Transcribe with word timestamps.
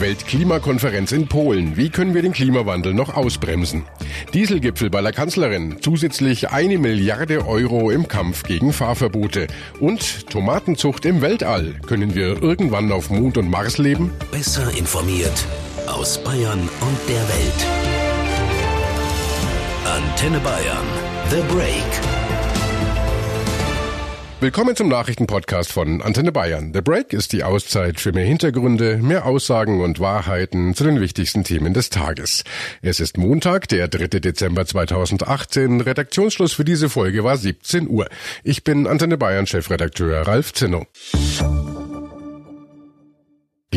Weltklimakonferenz 0.00 1.12
in 1.12 1.28
Polen. 1.28 1.76
Wie 1.76 1.90
können 1.90 2.14
wir 2.14 2.22
den 2.22 2.32
Klimawandel 2.32 2.94
noch 2.94 3.14
ausbremsen? 3.14 3.84
Dieselgipfel 4.34 4.90
bei 4.90 5.00
der 5.00 5.12
Kanzlerin. 5.12 5.76
Zusätzlich 5.80 6.50
eine 6.50 6.78
Milliarde 6.78 7.46
Euro 7.46 7.90
im 7.90 8.08
Kampf 8.08 8.42
gegen 8.42 8.72
Fahrverbote. 8.72 9.46
Und 9.80 10.28
Tomatenzucht 10.28 11.04
im 11.04 11.22
Weltall. 11.22 11.74
Können 11.86 12.14
wir 12.14 12.42
irgendwann 12.42 12.92
auf 12.92 13.10
Mond 13.10 13.38
und 13.38 13.50
Mars 13.50 13.78
leben? 13.78 14.12
Besser 14.30 14.70
informiert 14.76 15.46
aus 15.86 16.22
Bayern 16.22 16.60
und 16.60 16.98
der 17.08 17.28
Welt. 17.28 17.66
Antenne 19.84 20.40
Bayern. 20.40 20.86
The 21.30 21.54
Break. 21.54 22.15
Willkommen 24.38 24.76
zum 24.76 24.88
Nachrichtenpodcast 24.88 25.72
von 25.72 26.02
Antenne 26.02 26.30
Bayern. 26.30 26.72
The 26.74 26.82
Break 26.82 27.14
ist 27.14 27.32
die 27.32 27.42
Auszeit 27.42 27.98
für 28.00 28.12
mehr 28.12 28.26
Hintergründe, 28.26 28.98
mehr 28.98 29.24
Aussagen 29.24 29.80
und 29.80 29.98
Wahrheiten 29.98 30.74
zu 30.74 30.84
den 30.84 31.00
wichtigsten 31.00 31.42
Themen 31.42 31.72
des 31.72 31.88
Tages. 31.88 32.44
Es 32.82 33.00
ist 33.00 33.16
Montag, 33.16 33.66
der 33.68 33.88
3. 33.88 34.08
Dezember 34.20 34.66
2018. 34.66 35.80
Redaktionsschluss 35.80 36.52
für 36.52 36.66
diese 36.66 36.90
Folge 36.90 37.24
war 37.24 37.38
17 37.38 37.88
Uhr. 37.88 38.10
Ich 38.44 38.62
bin 38.62 38.86
Antenne 38.86 39.16
Bayern 39.16 39.46
Chefredakteur 39.46 40.26
Ralf 40.26 40.52
Zinno. 40.52 40.86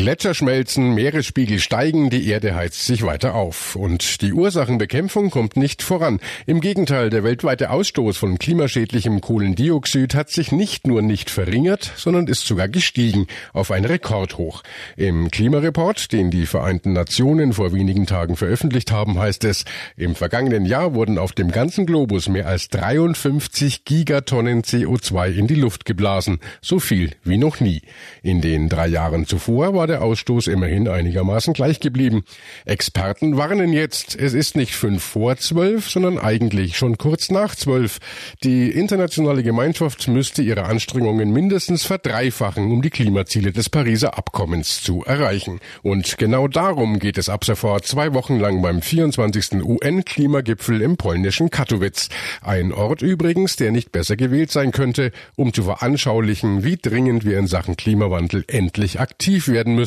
Gletscher 0.00 0.32
schmelzen, 0.32 0.94
Meeresspiegel 0.94 1.58
steigen, 1.58 2.08
die 2.08 2.26
Erde 2.26 2.54
heizt 2.54 2.86
sich 2.86 3.02
weiter 3.02 3.34
auf. 3.34 3.76
Und 3.76 4.22
die 4.22 4.32
Ursachenbekämpfung 4.32 5.28
kommt 5.28 5.58
nicht 5.58 5.82
voran. 5.82 6.20
Im 6.46 6.62
Gegenteil, 6.62 7.10
der 7.10 7.22
weltweite 7.22 7.68
Ausstoß 7.68 8.16
von 8.16 8.38
klimaschädlichem 8.38 9.20
Kohlendioxid 9.20 10.14
hat 10.14 10.30
sich 10.30 10.52
nicht 10.52 10.86
nur 10.86 11.02
nicht 11.02 11.28
verringert, 11.28 11.92
sondern 11.96 12.28
ist 12.28 12.46
sogar 12.46 12.66
gestiegen 12.68 13.26
auf 13.52 13.70
ein 13.70 13.84
Rekordhoch. 13.84 14.62
Im 14.96 15.30
Klimareport, 15.30 16.12
den 16.12 16.30
die 16.30 16.46
Vereinten 16.46 16.94
Nationen 16.94 17.52
vor 17.52 17.74
wenigen 17.74 18.06
Tagen 18.06 18.36
veröffentlicht 18.36 18.90
haben, 18.92 19.18
heißt 19.18 19.44
es, 19.44 19.66
im 19.98 20.14
vergangenen 20.14 20.64
Jahr 20.64 20.94
wurden 20.94 21.18
auf 21.18 21.32
dem 21.32 21.50
ganzen 21.50 21.84
Globus 21.84 22.26
mehr 22.30 22.46
als 22.46 22.70
53 22.70 23.84
Gigatonnen 23.84 24.62
CO2 24.62 25.34
in 25.34 25.46
die 25.46 25.56
Luft 25.56 25.84
geblasen. 25.84 26.38
So 26.62 26.80
viel 26.80 27.10
wie 27.22 27.36
noch 27.36 27.60
nie. 27.60 27.82
In 28.22 28.40
den 28.40 28.70
drei 28.70 28.86
Jahren 28.86 29.26
zuvor 29.26 29.74
war 29.74 29.89
der 29.90 30.02
Ausstoß 30.02 30.46
immerhin 30.46 30.88
einigermaßen 30.88 31.52
gleich 31.52 31.80
geblieben. 31.80 32.22
Experten 32.64 33.36
warnen 33.36 33.72
jetzt, 33.72 34.16
es 34.16 34.34
ist 34.34 34.56
nicht 34.56 34.74
fünf 34.74 35.02
vor 35.02 35.36
zwölf, 35.36 35.90
sondern 35.90 36.18
eigentlich 36.18 36.78
schon 36.78 36.96
kurz 36.96 37.30
nach 37.30 37.54
zwölf. 37.56 37.98
Die 38.44 38.70
internationale 38.70 39.42
Gemeinschaft 39.42 40.06
müsste 40.06 40.42
ihre 40.42 40.64
Anstrengungen 40.64 41.32
mindestens 41.32 41.84
verdreifachen, 41.84 42.70
um 42.70 42.82
die 42.82 42.90
Klimaziele 42.90 43.50
des 43.52 43.68
Pariser 43.68 44.16
Abkommens 44.16 44.82
zu 44.82 45.04
erreichen. 45.04 45.58
Und 45.82 46.16
genau 46.18 46.46
darum 46.46 47.00
geht 47.00 47.18
es 47.18 47.28
ab 47.28 47.44
sofort 47.44 47.84
zwei 47.84 48.14
Wochen 48.14 48.38
lang 48.38 48.62
beim 48.62 48.82
24. 48.82 49.64
UN-Klimagipfel 49.64 50.82
im 50.82 50.96
polnischen 50.96 51.50
Katowice. 51.50 52.08
Ein 52.42 52.72
Ort 52.72 53.02
übrigens, 53.02 53.56
der 53.56 53.72
nicht 53.72 53.90
besser 53.90 54.16
gewählt 54.16 54.52
sein 54.52 54.70
könnte, 54.70 55.10
um 55.34 55.52
zu 55.52 55.64
veranschaulichen, 55.64 56.62
wie 56.62 56.76
dringend 56.76 57.24
wir 57.24 57.38
in 57.38 57.48
Sachen 57.48 57.76
Klimawandel 57.76 58.44
endlich 58.46 59.00
aktiv 59.00 59.48
werden 59.48 59.74
müssen. 59.74 59.79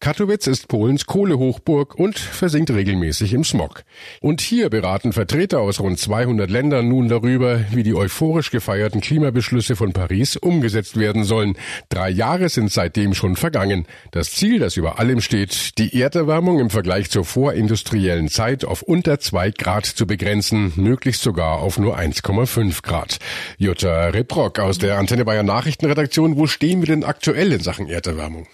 Katowice 0.00 0.46
ist 0.46 0.68
Polens 0.68 1.06
Kohlehochburg 1.06 1.94
und 1.94 2.18
versinkt 2.18 2.70
regelmäßig 2.70 3.32
im 3.32 3.44
Smog. 3.44 3.84
Und 4.20 4.40
hier 4.40 4.70
beraten 4.70 5.12
Vertreter 5.12 5.60
aus 5.60 5.80
rund 5.80 5.98
200 5.98 6.50
Ländern 6.50 6.88
nun 6.88 7.08
darüber, 7.08 7.60
wie 7.70 7.82
die 7.82 7.94
euphorisch 7.94 8.50
gefeierten 8.50 9.00
Klimabeschlüsse 9.00 9.76
von 9.76 9.92
Paris 9.92 10.36
umgesetzt 10.36 10.98
werden 10.98 11.24
sollen. 11.24 11.56
Drei 11.88 12.10
Jahre 12.10 12.48
sind 12.48 12.72
seitdem 12.72 13.14
schon 13.14 13.36
vergangen. 13.36 13.86
Das 14.10 14.32
Ziel, 14.32 14.58
das 14.58 14.76
über 14.76 14.98
allem 14.98 15.20
steht, 15.20 15.78
die 15.78 16.00
Erderwärmung 16.00 16.58
im 16.58 16.70
Vergleich 16.70 17.10
zur 17.10 17.24
vorindustriellen 17.24 18.28
Zeit 18.28 18.64
auf 18.64 18.82
unter 18.82 19.20
zwei 19.20 19.50
Grad 19.50 19.86
zu 19.86 20.06
begrenzen, 20.06 20.72
möglichst 20.76 21.22
sogar 21.22 21.58
auf 21.58 21.78
nur 21.78 21.98
1,5 21.98 22.82
Grad. 22.82 23.18
Jutta 23.58 24.08
Reprock 24.08 24.58
aus 24.58 24.78
der 24.78 24.98
Antenne 24.98 25.24
Bayern 25.24 25.46
Nachrichtenredaktion, 25.46 26.36
wo 26.36 26.46
stehen 26.46 26.80
wir 26.80 26.86
denn 26.86 27.04
aktuell 27.04 27.52
in 27.52 27.60
Sachen 27.60 27.88
Erderwärmung? 27.88 28.46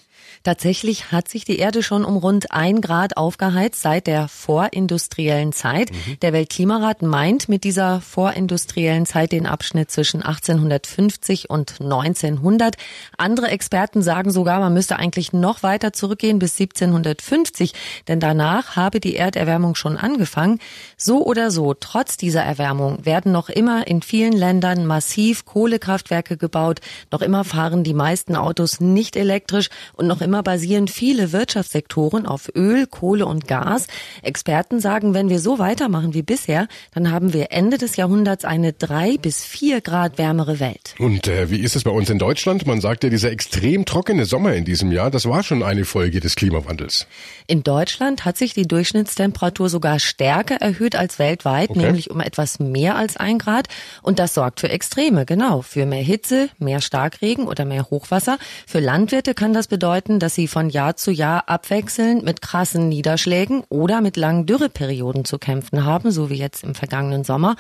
Tatsächlich 0.45 1.11
hat 1.11 1.29
sich 1.29 1.47
die 1.47 1.59
Erde 1.59 1.83
schon 1.83 2.05
um 2.05 2.19
rund 2.19 2.53
ein 2.53 2.83
Grad 2.83 3.17
aufgeheizt 3.17 3.81
seit 3.81 4.07
der 4.07 4.29
vorindustriellen 4.29 5.55
Zeit. 5.55 5.91
Mhm. 5.91 6.21
Der 6.21 6.35
Weltklimarat 6.35 7.01
meint 7.01 7.49
mit 7.49 7.65
dieser 7.65 8.03
vorindustriellen 8.03 9.07
Zeit 9.07 9.33
den 9.33 9.47
Abschnitt 9.47 9.91
zwischen 9.91 10.23
1850 10.23 11.49
und 11.49 11.81
1900. 11.81 12.77
Andere 13.17 13.49
Experten 13.49 14.03
sagen 14.03 14.31
sogar, 14.33 14.61
man 14.61 14.75
müsste 14.75 14.97
eigentlich 14.97 15.33
noch 15.33 15.63
weiter 15.63 15.95
zurückgehen 15.95 16.39
bis 16.39 16.61
1750, 16.61 17.73
denn 18.07 18.21
danach 18.21 18.77
habe 18.77 19.01
die 19.01 19.17
Erderwärmung 19.17 19.75
schon 19.75 19.97
angefangen. 19.97 20.59
So 20.99 21.25
oder 21.25 21.51
so, 21.51 21.73
trotz 21.73 22.19
dieser 22.19 22.43
Erwärmung 22.43 23.07
werden 23.07 23.33
noch 23.33 23.49
immer 23.49 23.87
in 23.87 24.03
vielen 24.03 24.35
Ländern 24.35 24.85
massiv 24.85 25.47
Kohlekraftwerke 25.47 26.37
gebaut. 26.37 26.81
Noch 27.11 27.23
immer 27.23 27.45
fahren 27.45 27.83
die 27.83 27.95
meisten 27.95 28.37
Autos 28.37 28.79
nicht 28.81 29.17
elektrisch 29.17 29.71
und 29.95 30.07
noch 30.07 30.21
immer 30.21 30.34
immer 30.35 30.43
basieren 30.43 30.89
viele 30.89 31.31
Wirtschaftssektoren 31.31 32.27
auf 32.27 32.51
Öl, 32.57 32.89
Kohle 32.89 33.25
und 33.25 33.47
Gas. 33.47 33.87
Experten 34.21 34.81
sagen, 34.81 35.15
wenn 35.15 35.29
wir 35.29 35.39
so 35.39 35.61
weitermachen 35.61 36.13
wie 36.13 36.23
bisher, 36.23 36.67
dann 36.93 37.13
haben 37.13 37.33
wir 37.33 37.53
Ende 37.53 37.79
des 37.79 37.95
Jahrhunderts 37.95 38.45
eine 38.45 38.73
drei 38.73 39.17
bis 39.17 39.45
vier 39.45 39.81
Grad 39.81 40.19
wärmere 40.19 40.59
Welt. 40.59 40.97
Und 40.99 41.29
äh, 41.29 41.51
wie 41.51 41.61
ist 41.61 41.77
es 41.77 41.85
bei 41.85 41.93
uns 41.93 42.11
in 42.11 42.19
Deutschland? 42.19 42.67
Man 42.67 42.81
sagt 42.81 43.05
ja, 43.05 43.11
dieser 43.11 43.31
extrem 43.31 43.85
trockene 43.85 44.25
Sommer 44.25 44.55
in 44.55 44.65
diesem 44.65 44.91
Jahr, 44.91 45.09
das 45.09 45.29
war 45.29 45.45
schon 45.45 45.63
eine 45.63 45.85
Folge 45.85 46.19
des 46.19 46.35
Klimawandels. 46.35 47.07
In 47.47 47.63
Deutschland 47.63 48.25
hat 48.25 48.37
sich 48.37 48.55
die 48.55 48.67
Durchschnittstemperatur 48.67 49.69
sogar 49.69 50.01
stärker 50.01 50.57
erhöht 50.57 50.97
als 50.97 51.21
weltweit, 51.21 51.71
okay. 51.71 51.79
nämlich 51.79 52.11
um 52.11 52.21
etwas 52.21 52.59
mehr 52.59 52.97
als 52.97 53.17
ein 53.17 53.39
Grad. 53.39 53.69
Und 54.03 54.19
das 54.19 54.35
sorgt 54.35 54.59
für 54.59 54.69
Extreme, 54.69 55.27
genau, 55.27 55.63
für 55.63 55.87
mehr 55.87 56.03
Hitze, 56.03 56.49
mehr 56.59 56.81
Starkregen 56.81 57.47
oder 57.47 57.65
mehr 57.65 57.89
Hochwasser. 57.89 58.39
Für 58.67 58.81
Landwirte 58.81 59.35
kann 59.35 59.53
das 59.53 59.69
bedeuten, 59.69 60.19
dass 60.25 60.35
sie 60.35 60.49
von 60.49 60.71
Jahr 60.71 60.97
zu 60.97 61.11
Jahr 61.11 61.51
abwechselnd 61.51 62.25
mit 62.25 62.41
krassen 62.41 62.89
Niederschlägen 62.89 63.63
oder 63.69 64.01
mit 64.01 64.17
langen 64.17 64.47
Dürreperioden 64.47 65.27
zu 65.27 65.39
kämpfen 65.39 65.85
haben, 65.85 66.11
so 66.11 66.31
wie 66.31 66.37
jetzt 66.37 66.65
im 66.65 66.75
vergangenen 66.75 67.25
Sommer. 67.25 67.57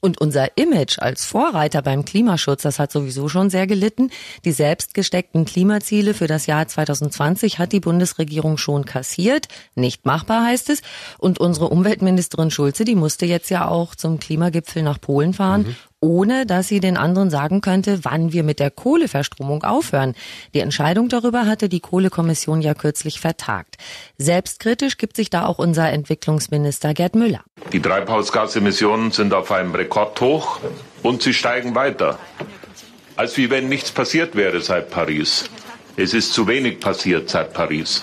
Und 0.00 0.20
unser 0.20 0.56
Image 0.56 1.00
als 1.00 1.24
Vorreiter 1.24 1.82
beim 1.82 2.04
Klimaschutz, 2.04 2.62
das 2.62 2.78
hat 2.78 2.92
sowieso 2.92 3.28
schon 3.28 3.50
sehr 3.50 3.66
gelitten. 3.66 4.10
Die 4.44 4.52
selbst 4.52 4.94
gesteckten 4.94 5.44
Klimaziele 5.44 6.14
für 6.14 6.28
das 6.28 6.46
Jahr 6.46 6.68
2020 6.68 7.58
hat 7.58 7.72
die 7.72 7.80
Bundesregierung 7.80 8.58
schon 8.58 8.84
kassiert. 8.84 9.48
Nicht 9.74 10.06
machbar 10.06 10.44
heißt 10.44 10.70
es. 10.70 10.82
Und 11.18 11.40
unsere 11.40 11.68
Umweltministerin 11.68 12.52
Schulze, 12.52 12.84
die 12.84 12.94
musste 12.94 13.26
jetzt 13.26 13.50
ja 13.50 13.66
auch 13.66 13.96
zum 13.96 14.20
Klimagipfel 14.20 14.84
nach 14.84 15.00
Polen 15.00 15.34
fahren, 15.34 15.62
mhm 15.62 15.76
ohne 16.00 16.44
dass 16.46 16.68
sie 16.68 16.80
den 16.80 16.96
anderen 16.96 17.30
sagen 17.30 17.60
könnte, 17.60 18.04
wann 18.04 18.32
wir 18.32 18.42
mit 18.42 18.60
der 18.60 18.70
Kohleverstromung 18.70 19.64
aufhören. 19.64 20.14
Die 20.52 20.60
Entscheidung 20.60 21.08
darüber 21.08 21.46
hatte 21.46 21.68
die 21.68 21.80
Kohlekommission 21.80 22.60
ja 22.60 22.74
kürzlich 22.74 23.20
vertagt. 23.20 23.76
Selbstkritisch 24.18 24.98
gibt 24.98 25.16
sich 25.16 25.30
da 25.30 25.46
auch 25.46 25.58
unser 25.58 25.90
Entwicklungsminister 25.90 26.92
Gerd 26.94 27.14
Müller. 27.14 27.42
Die 27.72 27.80
Treibhausgasemissionen 27.80 29.12
sind 29.12 29.32
auf 29.32 29.50
einem 29.50 29.74
Rekordhoch 29.74 30.60
und 31.02 31.22
sie 31.22 31.32
steigen 31.32 31.74
weiter. 31.74 32.18
Als 33.16 33.36
wie 33.36 33.48
wenn 33.48 33.68
nichts 33.68 33.92
passiert 33.92 34.36
wäre 34.36 34.60
seit 34.60 34.90
Paris. 34.90 35.48
Es 35.96 36.12
ist 36.12 36.32
zu 36.32 36.48
wenig 36.48 36.80
passiert 36.80 37.30
seit 37.30 37.54
Paris. 37.54 38.02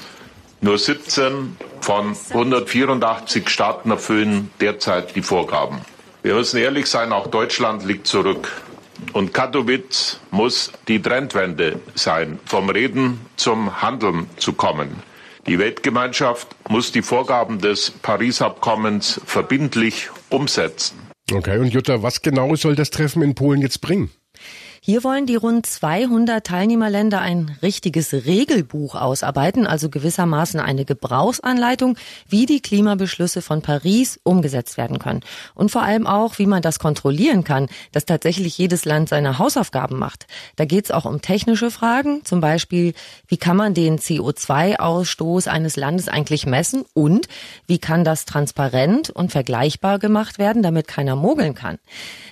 Nur 0.62 0.78
17 0.78 1.58
von 1.82 2.16
184 2.30 3.50
Staaten 3.50 3.92
erfüllen 3.92 4.52
derzeit 4.62 5.16
die 5.16 5.22
Vorgaben. 5.22 5.82
Wir 6.24 6.36
müssen 6.36 6.58
ehrlich 6.58 6.86
sein, 6.86 7.12
auch 7.14 7.28
Deutschland 7.28 7.84
liegt 7.84 8.06
zurück. 8.06 8.52
Und 9.14 9.34
Katowice 9.34 10.20
muss 10.30 10.72
die 10.88 11.02
Trendwende 11.02 11.80
sein, 11.96 12.40
vom 12.46 12.70
Reden 12.70 13.20
zum 13.38 13.82
Handeln 13.82 14.28
zu 14.38 14.54
kommen. 14.54 14.96
Die 15.48 15.58
Weltgemeinschaft 15.58 16.48
muss 16.70 16.92
die 16.92 17.02
Vorgaben 17.02 17.60
des 17.60 17.90
Paris-Abkommens 17.90 19.20
verbindlich 19.26 20.10
umsetzen. 20.30 21.00
Okay, 21.34 21.58
und 21.58 21.74
Jutta, 21.74 22.04
was 22.04 22.22
genau 22.22 22.56
soll 22.56 22.76
das 22.76 22.92
Treffen 22.92 23.24
in 23.24 23.34
Polen 23.34 23.62
jetzt 23.62 23.82
bringen? 23.82 24.12
Hier 24.84 25.04
wollen 25.04 25.28
die 25.28 25.36
rund 25.36 25.68
200 25.68 26.44
Teilnehmerländer 26.44 27.22
ein 27.22 27.56
richtiges 27.62 28.14
Regelbuch 28.14 28.96
ausarbeiten, 28.96 29.68
also 29.68 29.90
gewissermaßen 29.90 30.60
eine 30.60 30.86
Gebrauchsanleitung, 30.86 32.00
wie 32.28 32.48
die 32.48 32.64
Klimabeschlüsse 32.64 33.44
von 33.44 33.62
Paris 33.62 34.20
umgesetzt 34.24 34.78
werden 34.78 34.98
können. 34.98 35.20
Und 35.54 35.70
vor 35.70 35.84
allem 35.84 36.08
auch, 36.08 36.40
wie 36.40 36.48
man 36.48 36.64
das 36.64 36.80
kontrollieren 36.80 37.44
kann, 37.44 37.68
dass 37.92 38.06
tatsächlich 38.06 38.58
jedes 38.58 38.84
Land 38.84 39.10
seine 39.10 39.38
Hausaufgaben 39.38 40.00
macht. 40.00 40.26
Da 40.56 40.66
geht 40.66 40.86
es 40.86 40.92
auch 40.92 41.06
um 41.06 41.22
technische 41.22 41.70
Fragen, 41.70 42.26
zum 42.26 42.42
Beispiel, 42.42 42.96
wie 43.28 43.38
kann 43.38 43.58
man 43.58 43.76
den 43.76 44.00
CO2-Ausstoß 44.00 45.48
eines 45.48 45.76
Landes 45.76 46.08
eigentlich 46.08 46.48
messen 46.48 46.86
und 46.96 47.28
wie 47.68 47.78
kann 47.78 48.04
das 48.04 48.26
transparent 48.26 49.12
und 49.12 49.32
vergleichbar 49.32 50.00
gemacht 50.00 50.40
werden, 50.40 50.64
damit 50.64 50.88
keiner 50.88 51.16
mogeln 51.16 51.54
kann. 51.54 51.78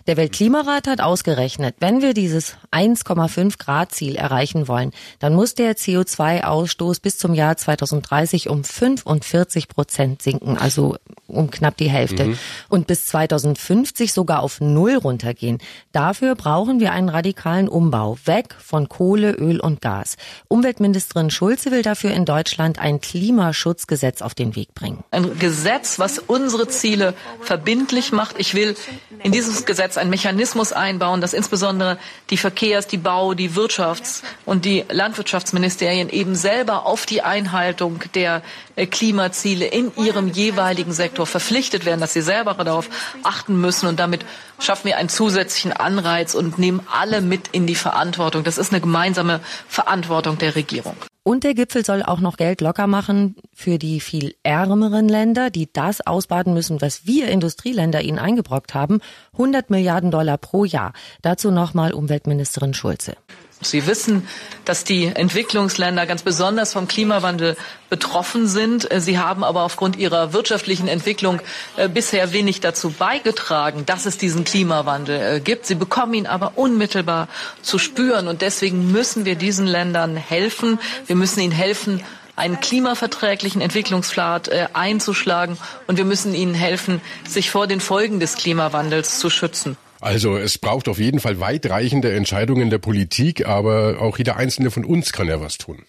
Der 0.08 0.18
Weltklimarat 0.18 0.88
hat 0.88 1.02
ausgerechnet, 1.02 1.76
wenn 1.80 2.02
wir 2.02 2.16
diese 2.16 2.39
dieses 2.40 2.56
1,5 2.72 3.58
Grad 3.58 3.92
Ziel 3.92 4.16
erreichen 4.16 4.68
wollen, 4.68 4.92
dann 5.20 5.34
muss 5.34 5.56
der 5.56 5.76
CO2-Ausstoß 5.76 7.02
bis 7.02 7.18
zum 7.18 7.34
Jahr 7.34 7.58
2030 7.58 8.50
um 8.50 8.64
45 8.64 9.68
Prozent 9.68 10.22
sinken, 10.22 10.58
also 10.58 10.96
um 11.28 11.52
knapp 11.52 11.78
die 11.78 11.90
Hälfte. 11.90 12.26
Mhm. 12.26 12.40
Und 12.70 12.88
bis 12.88 13.08
2050 13.08 14.14
sogar 14.14 14.42
auf 14.42 14.62
Null 14.62 14.96
runtergehen. 14.96 15.60
Dafür 15.92 16.36
brauchen 16.36 16.80
wir 16.80 16.92
einen 16.92 17.10
radikalen 17.10 17.68
Umbau, 17.68 18.18
weg 18.26 18.56
von 18.60 18.90
Kohle, 18.90 19.32
Öl 19.34 19.60
und 19.60 19.82
Gas. 19.82 20.16
Umweltministerin 20.48 21.30
Schulze 21.30 21.72
will 21.72 21.82
dafür 21.82 22.12
in 22.12 22.26
Deutschland 22.26 22.80
ein 22.80 23.02
Klimaschutzgesetz 23.02 24.22
auf 24.22 24.34
den 24.34 24.56
Weg 24.56 24.74
bringen. 24.74 25.04
Ein 25.12 25.38
Gesetz, 25.40 26.00
was 26.00 26.20
unsere 26.20 26.68
Ziele 26.68 27.14
verbindlich 27.42 28.12
macht. 28.12 28.36
Ich 28.40 28.54
will 28.54 28.76
in 29.24 29.32
dieses 29.32 29.66
Gesetz 29.66 29.98
einen 29.98 30.10
Mechanismus 30.10 30.74
einbauen, 30.74 31.22
dass 31.22 31.34
insbesondere 31.34 31.98
die 32.30 32.38
Verkehrs-, 32.38 32.88
die 32.88 32.98
Bau-, 32.98 33.34
die 33.34 33.52
Wirtschafts- 33.52 34.24
und 34.46 34.66
die 34.66 34.86
Landwirtschaftsministerien 34.90 36.10
eben 36.10 36.36
selber 36.36 36.86
auf 36.86 37.06
die 37.06 37.22
Einhaltung 37.22 38.02
der 38.14 38.42
Klimaziele 38.88 39.66
in 39.66 39.92
ihrem 39.96 40.30
jeweiligen 40.30 40.92
Sektor 40.92 41.26
verpflichtet 41.26 41.86
werden, 41.86 42.00
dass 42.00 42.14
sie 42.14 42.22
selber 42.22 42.54
darauf 42.54 42.90
achten 43.24 43.60
müssen. 43.60 43.88
Und 43.88 44.00
damit 44.00 44.26
schaffen 44.60 44.86
wir 44.86 44.98
einen 44.98 45.10
zusätzlichen 45.10 45.74
Anreiz 45.74 46.36
und 46.36 46.58
nehmen 46.60 46.82
alle 46.92 47.22
mit 47.22 47.50
in 47.50 47.68
die 47.68 47.76
Verantwortung. 47.76 48.44
Das 48.44 48.58
ist 48.58 48.72
eine 48.72 48.82
gemeinsame 48.82 49.40
Verantwortung 49.68 50.38
der 50.38 50.56
Regierung. 50.56 50.96
Und 51.24 51.44
der 51.44 51.54
Gipfel 51.54 51.86
soll 51.86 52.02
auch 52.02 52.22
noch 52.22 52.38
Geld 52.38 52.60
locker 52.62 52.88
machen 52.88 53.36
für 53.54 53.78
die 53.78 54.00
viel 54.00 54.36
ärmeren 54.42 55.08
Länder, 55.08 55.50
die 55.50 55.70
das 55.72 56.02
ausbaden 56.02 56.54
müssen, 56.54 56.82
was 56.82 57.06
wir 57.06 57.28
Industrieländer 57.28 58.02
ihnen 58.02 58.18
eingebrockt 58.18 58.74
haben. 58.74 59.00
100 59.34 59.70
Milliarden 59.70 60.12
Dollar 60.12 60.38
pro 60.38 60.66
Jahr. 60.66 60.94
Dazu 61.22 61.52
nochmal 61.52 61.94
Umweltministerin 61.94 62.74
Schulze. 62.74 63.16
Sie 63.62 63.86
wissen, 63.88 64.26
dass 64.64 64.86
die 64.86 65.08
Entwicklungsländer 65.08 66.06
ganz 66.06 66.24
besonders 66.24 66.72
vom 66.72 66.88
Klimawandel 66.88 67.58
betroffen 67.90 68.48
sind. 68.48 68.88
Sie 68.98 69.20
haben 69.20 69.44
aber 69.44 69.64
aufgrund 69.64 69.98
ihrer 69.98 70.32
wirtschaftlichen 70.32 70.88
Entwicklung 70.88 71.42
äh, 71.76 71.90
bisher 71.90 72.32
wenig 72.32 72.62
dazu 72.62 72.92
beigetragen, 72.92 73.86
dass 73.86 74.06
es 74.06 74.18
diesen 74.18 74.46
Klimawandel 74.46 75.38
äh, 75.38 75.40
gibt. 75.42 75.66
Sie 75.66 75.76
bekommen 75.76 76.14
ihn 76.14 76.26
aber 76.26 76.54
unmittelbar 76.56 77.28
zu 77.62 77.80
spüren. 77.80 78.30
Und 78.30 78.42
deswegen 78.42 78.94
müssen 78.94 79.26
wir 79.26 79.36
diesen 79.36 79.68
Ländern 79.68 80.16
helfen. 80.16 80.80
Wir 81.08 81.18
müssen 81.18 81.42
ihnen 81.42 81.52
helfen, 81.52 82.02
einen 82.38 82.62
klimaverträglichen 82.62 83.60
Entwicklungspfad 83.60 84.48
äh, 84.48 84.68
einzuschlagen. 84.72 85.58
Und 85.86 85.98
wir 85.98 86.06
müssen 86.06 86.34
ihnen 86.34 86.54
helfen, 86.54 87.02
sich 87.28 87.52
vor 87.52 87.68
den 87.68 87.82
Folgen 87.82 88.22
des 88.22 88.36
Klimawandels 88.36 89.20
zu 89.20 89.30
schützen. 89.30 89.76
Also 90.02 90.38
es 90.38 90.58
braucht 90.58 90.88
auf 90.88 91.00
jeden 91.00 91.20
Fall 91.20 91.40
weitreichende 91.40 92.14
Entscheidungen 92.14 92.70
der 92.70 92.78
Politik, 92.78 93.46
aber 93.46 94.02
auch 94.02 94.18
jeder 94.18 94.38
einzelne 94.38 94.72
von 94.72 94.86
uns 94.86 95.12
kann 95.12 95.28
ja 95.28 95.42
was 95.42 95.58
tun. 95.58 95.84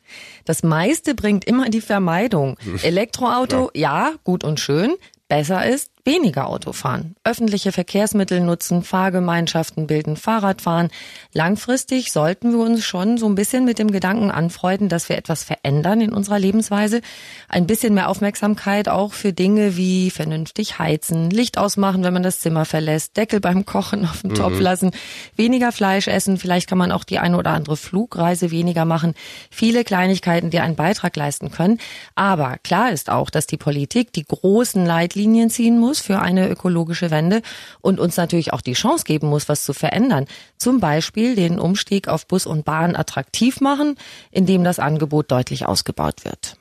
Das 0.45 0.63
meiste 0.63 1.15
bringt 1.15 1.45
immer 1.45 1.71
die 1.71 1.81
Vermeidung. 1.81 2.59
Elektroauto, 2.83 3.71
ja. 3.75 4.09
ja, 4.11 4.13
gut 4.25 4.43
und 4.43 4.59
schön. 4.59 4.97
Besser 5.29 5.65
ist, 5.65 5.90
weniger 6.05 6.49
Auto 6.49 6.73
fahren, 6.73 7.15
öffentliche 7.25 7.73
Verkehrsmittel 7.73 8.41
nutzen, 8.41 8.83
Fahrgemeinschaften 8.83 9.87
bilden, 9.87 10.17
Fahrradfahren. 10.17 10.89
Langfristig 11.33 12.13
sollten 12.13 12.53
wir 12.53 12.61
uns 12.61 12.85
schon 12.85 13.19
so 13.19 13.27
ein 13.27 13.35
bisschen 13.35 13.65
mit 13.65 13.79
dem 13.79 13.91
Gedanken 13.91 14.31
anfreunden, 14.31 14.89
dass 14.89 15.09
wir 15.09 15.19
etwas 15.19 15.45
verändern 15.45 16.01
in 16.01 16.13
unserer 16.13 16.39
Lebensweise. 16.39 17.01
Ein 17.49 17.67
bisschen 17.67 17.95
mehr 17.95 18.09
Aufmerksamkeit 18.09 18.89
auch 18.89 19.13
für 19.13 19.33
Dinge 19.33 19.77
wie 19.77 20.11
vernünftig 20.11 20.79
heizen, 20.79 21.31
Licht 21.31 21.59
ausmachen, 21.59 22.03
wenn 22.03 22.15
man 22.15 22.23
das 22.23 22.41
Zimmer 22.41 22.65
verlässt, 22.65 23.17
Deckel 23.17 23.41
beim 23.41 23.67
Kochen 23.67 24.05
auf 24.05 24.23
dem 24.23 24.31
mhm. 24.31 24.37
Topf 24.37 24.61
lassen, 24.61 24.93
weniger 25.37 25.73
Fleisch 25.73 26.09
essen. 26.09 26.39
Vielleicht 26.39 26.69
kann 26.69 26.79
man 26.79 26.93
auch 26.93 27.05
die 27.05 27.19
eine 27.19 27.37
oder 27.37 27.51
andere 27.51 27.77
Flugreise 27.77 28.51
weniger 28.51 28.85
machen. 28.85 29.15
Viele 29.51 29.85
Kleinigkeiten, 29.85 30.51
die 30.51 30.61
einen 30.61 30.77
Beitrag 30.77 31.15
leisten 31.17 31.51
können. 31.51 31.79
Aber 32.15 32.57
klar 32.63 32.91
ist 32.91 33.11
auch, 33.11 33.31
dass 33.31 33.47
die 33.47 33.59
Politik 33.59 34.13
die 34.13 34.25
großen 34.25 34.85
Leitlinien 34.87 35.51
ziehen 35.51 35.79
muss 35.79 35.90
muss 35.91 35.99
für 36.01 36.21
eine 36.21 36.49
ökologische 36.49 37.11
Wende 37.11 37.43
und 37.81 37.99
uns 37.99 38.17
natürlich 38.17 38.53
auch 38.53 38.61
die 38.61 38.75
Chance 38.75 39.03
geben 39.03 39.27
muss, 39.27 39.49
was 39.49 39.65
zu 39.65 39.73
verändern. 39.73 40.27
Zum 40.57 40.79
Beispiel 40.79 41.35
den 41.35 41.59
Umstieg 41.59 42.07
auf 42.07 42.29
Bus 42.29 42.47
und 42.47 42.65
Bahn 42.65 42.95
attraktiv 42.95 43.61
machen, 43.61 43.97
indem 44.31 44.63
das 44.63 44.79
Angebot 44.79 45.33
deutlich 45.33 45.67
ausgebaut 45.67 46.25
wird. 46.25 46.57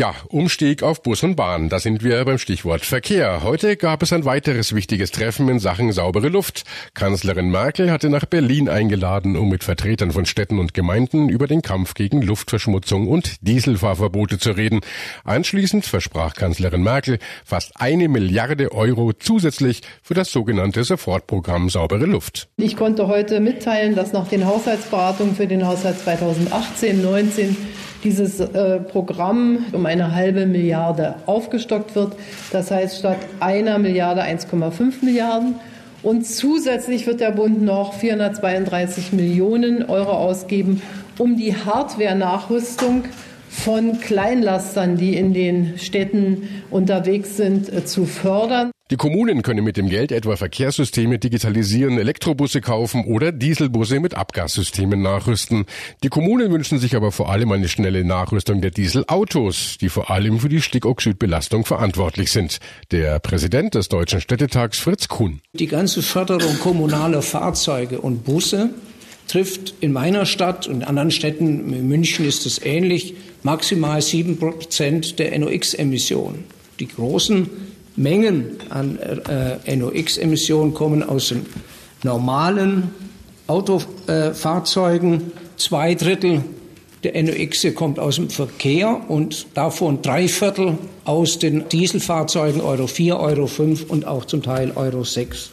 Ja, 0.00 0.14
Umstieg 0.28 0.82
auf 0.82 1.02
Bus 1.02 1.22
und 1.24 1.36
Bahn, 1.36 1.68
da 1.68 1.78
sind 1.78 2.02
wir 2.02 2.24
beim 2.24 2.38
Stichwort 2.38 2.86
Verkehr. 2.86 3.42
Heute 3.42 3.76
gab 3.76 4.02
es 4.02 4.14
ein 4.14 4.24
weiteres 4.24 4.74
wichtiges 4.74 5.10
Treffen 5.10 5.46
in 5.50 5.58
Sachen 5.58 5.92
saubere 5.92 6.30
Luft. 6.30 6.64
Kanzlerin 6.94 7.50
Merkel 7.50 7.90
hatte 7.90 8.08
nach 8.08 8.24
Berlin 8.24 8.70
eingeladen, 8.70 9.36
um 9.36 9.50
mit 9.50 9.62
Vertretern 9.62 10.10
von 10.10 10.24
Städten 10.24 10.58
und 10.58 10.72
Gemeinden 10.72 11.28
über 11.28 11.46
den 11.46 11.60
Kampf 11.60 11.92
gegen 11.92 12.22
Luftverschmutzung 12.22 13.08
und 13.08 13.46
Dieselfahrverbote 13.46 14.38
zu 14.38 14.52
reden. 14.52 14.80
Anschließend 15.24 15.84
versprach 15.84 16.32
Kanzlerin 16.32 16.82
Merkel 16.82 17.18
fast 17.44 17.72
eine 17.74 18.08
Milliarde 18.08 18.72
Euro 18.72 19.12
zusätzlich 19.12 19.82
für 20.02 20.14
das 20.14 20.32
sogenannte 20.32 20.82
Sofortprogramm 20.82 21.68
saubere 21.68 22.06
Luft. 22.06 22.48
Ich 22.56 22.74
konnte 22.74 23.06
heute 23.06 23.38
mitteilen, 23.40 23.94
dass 23.96 24.14
nach 24.14 24.28
den 24.28 24.46
Haushaltsberatungen 24.46 25.34
für 25.34 25.46
den 25.46 25.66
Haushalt 25.66 25.96
2018-19 25.98 27.54
dieses 28.04 28.40
äh, 28.40 28.80
Programm 28.80 29.66
um 29.72 29.86
eine 29.86 30.14
halbe 30.14 30.46
Milliarde 30.46 31.16
aufgestockt 31.26 31.94
wird. 31.94 32.14
Das 32.50 32.70
heißt, 32.70 32.98
statt 32.98 33.18
einer 33.40 33.78
Milliarde 33.78 34.22
1,5 34.22 35.04
Milliarden. 35.04 35.56
Und 36.02 36.26
zusätzlich 36.26 37.06
wird 37.06 37.20
der 37.20 37.32
Bund 37.32 37.62
noch 37.62 37.92
432 37.94 39.12
Millionen 39.12 39.84
Euro 39.84 40.12
ausgeben, 40.12 40.80
um 41.18 41.36
die 41.36 41.54
Hardware-Nachrüstung 41.54 43.04
von 43.50 44.00
Kleinlastern, 44.00 44.96
die 44.96 45.16
in 45.16 45.34
den 45.34 45.78
Städten 45.78 46.48
unterwegs 46.70 47.36
sind, 47.36 47.70
äh, 47.70 47.84
zu 47.84 48.06
fördern. 48.06 48.70
Die 48.90 48.96
Kommunen 48.96 49.42
können 49.42 49.62
mit 49.62 49.76
dem 49.76 49.88
Geld 49.88 50.10
etwa 50.10 50.34
Verkehrssysteme 50.34 51.20
digitalisieren, 51.20 51.96
Elektrobusse 51.96 52.60
kaufen 52.60 53.04
oder 53.04 53.30
Dieselbusse 53.30 54.00
mit 54.00 54.14
Abgassystemen 54.14 55.00
nachrüsten. 55.00 55.66
Die 56.02 56.08
Kommunen 56.08 56.50
wünschen 56.50 56.80
sich 56.80 56.96
aber 56.96 57.12
vor 57.12 57.30
allem 57.30 57.52
eine 57.52 57.68
schnelle 57.68 58.04
Nachrüstung 58.04 58.60
der 58.60 58.72
Dieselautos, 58.72 59.78
die 59.80 59.90
vor 59.90 60.10
allem 60.10 60.40
für 60.40 60.48
die 60.48 60.60
Stickoxidbelastung 60.60 61.64
verantwortlich 61.64 62.32
sind. 62.32 62.58
Der 62.90 63.20
Präsident 63.20 63.76
des 63.76 63.88
Deutschen 63.88 64.20
Städtetags 64.20 64.80
Fritz 64.80 65.06
Kuhn. 65.06 65.40
Die 65.52 65.68
ganze 65.68 66.02
Förderung 66.02 66.58
kommunaler 66.58 67.22
Fahrzeuge 67.22 68.00
und 68.00 68.24
Busse 68.24 68.70
trifft 69.28 69.74
in 69.80 69.92
meiner 69.92 70.26
Stadt 70.26 70.66
und 70.66 70.78
in 70.78 70.82
anderen 70.82 71.12
Städten, 71.12 71.72
in 71.72 71.86
München 71.86 72.26
ist 72.26 72.44
es 72.44 72.60
ähnlich, 72.60 73.14
maximal 73.44 74.02
sieben 74.02 74.36
Prozent 74.36 75.20
der 75.20 75.38
NOx-Emissionen. 75.38 76.42
Die 76.80 76.88
großen 76.88 77.69
Mengen 77.96 78.56
an 78.70 78.98
äh, 78.98 79.76
NOx-Emissionen 79.76 80.74
kommen 80.74 81.02
aus 81.02 81.28
den 81.28 81.46
normalen 82.02 82.90
Autofahrzeugen. 83.46 85.32
Zwei 85.56 85.94
Drittel 85.94 86.42
der 87.02 87.22
NOx 87.22 87.66
kommt 87.74 87.98
aus 87.98 88.16
dem 88.16 88.28
Verkehr 88.28 89.00
und 89.08 89.46
davon 89.54 90.02
drei 90.02 90.28
Viertel 90.28 90.76
aus 91.04 91.38
den 91.38 91.68
Dieselfahrzeugen 91.68 92.60
Euro 92.60 92.86
4, 92.86 93.18
Euro 93.18 93.46
5 93.46 93.88
und 93.88 94.06
auch 94.06 94.26
zum 94.26 94.42
Teil 94.42 94.72
Euro 94.74 95.02
6. 95.04 95.50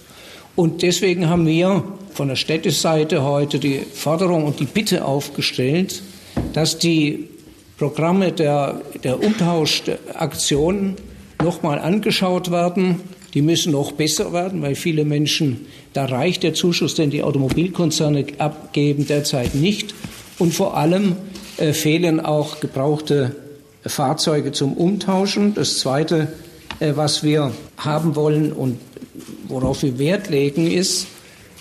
Und 0.57 0.81
deswegen 0.81 1.29
haben 1.29 1.45
wir 1.45 1.83
von 2.13 2.27
der 2.27 2.35
Städteseite 2.35 3.23
heute 3.23 3.59
die 3.59 3.79
Forderung 3.79 4.45
und 4.45 4.59
die 4.59 4.65
Bitte 4.65 5.05
aufgestellt, 5.05 6.01
dass 6.53 6.79
die 6.79 7.29
Programme 7.77 8.31
der, 8.31 8.81
der 9.03 9.23
Umtauschaktionen 9.23 10.95
nochmal 11.43 11.79
angeschaut 11.79 12.51
werden. 12.51 13.01
Die 13.33 13.41
müssen 13.41 13.71
noch 13.71 13.91
besser 13.91 14.33
werden, 14.33 14.61
weil 14.61 14.75
viele 14.75 15.05
Menschen, 15.05 15.67
da 15.93 16.05
reicht 16.05 16.43
der 16.43 16.53
Zuschuss, 16.53 16.95
den 16.95 17.09
die 17.09 17.23
Automobilkonzerne 17.23 18.25
abgeben, 18.37 19.05
derzeit 19.07 19.53
nicht. 19.53 19.93
Und 20.39 20.53
vor 20.53 20.77
allem 20.77 21.15
äh, 21.57 21.73
fehlen 21.73 22.19
auch 22.19 22.59
gebrauchte 22.59 23.35
Fahrzeuge 23.85 24.51
zum 24.51 24.73
Umtauschen. 24.73 25.53
Das 25.53 25.79
Zweite, 25.79 26.33
äh, 26.79 26.93
was 26.95 27.23
wir 27.23 27.51
haben 27.77 28.15
wollen 28.15 28.51
und 28.51 28.79
worauf 29.47 29.83
wir 29.83 29.99
Wert 29.99 30.29
legen, 30.29 30.69
ist, 30.69 31.07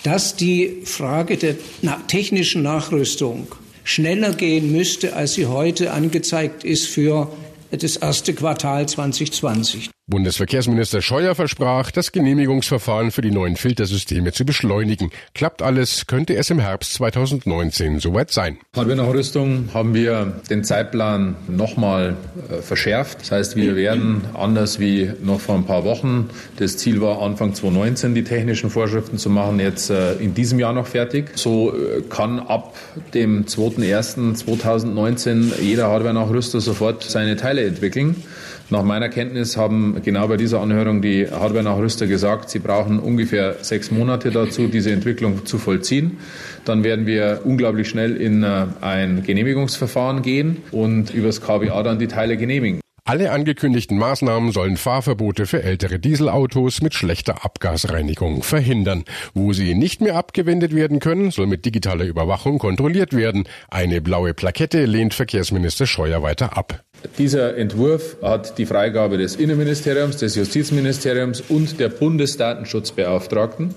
dass 0.03 0.35
die 0.35 0.81
Frage 0.85 1.37
der 1.37 1.55
na 1.81 1.99
technischen 2.07 2.63
Nachrüstung 2.63 3.47
schneller 3.83 4.33
gehen 4.33 4.71
müsste, 4.71 5.15
als 5.15 5.33
sie 5.33 5.47
heute 5.47 5.91
angezeigt 5.91 6.63
ist 6.63 6.87
für 6.87 7.29
das 7.71 7.97
erste 7.97 8.33
Quartal 8.33 8.87
2020. 8.87 9.89
Bundesverkehrsminister 10.09 11.01
Scheuer 11.01 11.35
versprach, 11.35 11.91
das 11.91 12.13
Genehmigungsverfahren 12.13 13.11
für 13.11 13.21
die 13.21 13.31
neuen 13.31 13.57
Filtersysteme 13.57 14.31
zu 14.31 14.45
beschleunigen. 14.45 15.11
Klappt 15.33 15.61
alles, 15.61 16.07
könnte 16.07 16.37
es 16.37 16.49
im 16.49 16.59
Herbst 16.59 16.93
2019 16.93 17.99
soweit 17.99 18.31
sein. 18.31 18.57
Hardwarenachrüstung 18.73 19.67
haben 19.73 19.93
wir 19.93 20.39
den 20.49 20.63
Zeitplan 20.63 21.35
nochmal 21.49 22.15
äh, 22.49 22.61
verschärft. 22.61 23.19
Das 23.19 23.31
heißt, 23.31 23.57
wir 23.57 23.75
werden 23.75 24.21
anders 24.33 24.79
wie 24.79 25.11
noch 25.21 25.41
vor 25.41 25.55
ein 25.55 25.65
paar 25.65 25.83
Wochen, 25.83 26.29
das 26.55 26.77
Ziel 26.77 27.01
war 27.01 27.21
Anfang 27.21 27.53
2019 27.53 28.15
die 28.15 28.23
technischen 28.23 28.69
Vorschriften 28.69 29.17
zu 29.17 29.29
machen, 29.29 29.59
jetzt 29.59 29.89
äh, 29.89 30.13
in 30.13 30.33
diesem 30.33 30.57
Jahr 30.57 30.71
noch 30.71 30.87
fertig. 30.87 31.31
So 31.35 31.75
äh, 31.75 32.01
kann 32.09 32.39
ab 32.39 32.77
dem 33.13 33.43
2.1.2019 33.43 35.61
jeder 35.61 35.89
Hardwarenachrüster 35.89 36.61
sofort 36.61 37.03
seine 37.03 37.35
Teile 37.35 37.65
entwickeln. 37.65 38.23
Nach 38.69 38.83
meiner 38.83 39.07
Kenntnis 39.07 39.55
haben 39.55 40.01
genau 40.03 40.27
bei 40.27 40.35
dieser 40.35 40.59
Anhörung 40.59 41.01
die 41.01 41.25
Hardware-Nachrüster 41.29 42.05
gesagt, 42.05 42.49
sie 42.49 42.59
brauchen 42.59 42.99
ungefähr 42.99 43.55
sechs 43.61 43.91
Monate 43.91 44.29
dazu, 44.29 44.67
diese 44.67 44.91
Entwicklung 44.91 45.45
zu 45.45 45.57
vollziehen. 45.57 46.17
Dann 46.65 46.83
werden 46.83 47.05
wir 47.05 47.41
unglaublich 47.45 47.87
schnell 47.87 48.17
in 48.17 48.43
äh, 48.43 48.65
ein 48.81 49.23
Genehmigungsverfahren 49.23 50.21
gehen 50.21 50.57
und 50.71 51.13
übers 51.13 51.39
KBA 51.39 51.81
dann 51.81 51.97
die 51.97 52.07
Teile 52.07 52.35
genehmigen. 52.35 52.81
Alle 53.07 53.31
angekündigten 53.31 53.97
Maßnahmen 53.97 54.51
sollen 54.51 54.75
Fahrverbote 54.75 55.45
für 55.45 55.63
ältere 55.63 55.97
Dieselautos 55.97 56.81
mit 56.81 56.93
schlechter 56.93 57.45
Abgasreinigung 57.45 58.43
verhindern. 58.43 59.05
Wo 59.33 59.53
sie 59.53 59.75
nicht 59.75 60.01
mehr 60.01 60.17
abgewendet 60.17 60.75
werden 60.75 60.99
können, 60.99 61.31
soll 61.31 61.47
mit 61.47 61.63
digitaler 61.63 62.03
Überwachung 62.03 62.59
kontrolliert 62.59 63.15
werden. 63.15 63.45
Eine 63.69 64.01
blaue 64.01 64.33
Plakette 64.33 64.83
lehnt 64.83 65.13
Verkehrsminister 65.13 65.87
Scheuer 65.87 66.21
weiter 66.21 66.57
ab. 66.57 66.83
Dieser 67.17 67.57
Entwurf 67.57 68.17
hat 68.21 68.57
die 68.57 68.65
Freigabe 68.65 69.17
des 69.17 69.35
Innenministeriums, 69.35 70.17
des 70.17 70.35
Justizministeriums 70.35 71.41
und 71.47 71.79
der 71.79 71.89
Bundesdatenschutzbeauftragten. 71.89 73.73